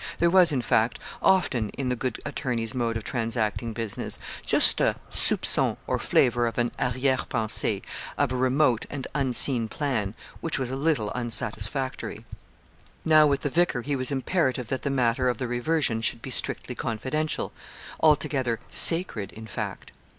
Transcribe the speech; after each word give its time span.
There 0.17 0.31
was, 0.31 0.51
in 0.51 0.63
fact, 0.63 0.97
often 1.21 1.69
in 1.77 1.89
the 1.89 1.95
good 1.95 2.19
attorney's 2.25 2.73
mode 2.73 2.97
of 2.97 3.03
transacting 3.03 3.71
business 3.71 4.17
just 4.43 4.81
a 4.81 4.95
soupçon 5.11 5.77
or 5.85 5.99
flavour 5.99 6.47
of 6.47 6.57
an 6.57 6.71
arrière 6.79 7.27
pensée 7.27 7.83
of 8.17 8.31
a 8.31 8.35
remote 8.35 8.87
and 8.89 9.05
unseen 9.13 9.67
plan, 9.67 10.15
which 10.39 10.57
was 10.57 10.71
a 10.71 10.75
little 10.75 11.11
unsatisfactory. 11.13 12.25
Now, 13.05 13.27
with 13.27 13.41
the 13.41 13.49
vicar 13.51 13.83
he 13.83 13.95
was 13.95 14.09
imperative 14.09 14.69
that 14.69 14.81
the 14.81 14.89
matter 14.89 15.29
of 15.29 15.37
the 15.37 15.47
reversion 15.47 16.01
should 16.01 16.23
be 16.23 16.31
strictly 16.31 16.73
confidential 16.73 17.51
altogether 17.99 18.59
'sacred,' 18.71 19.31
in 19.33 19.45
fact. 19.45 19.91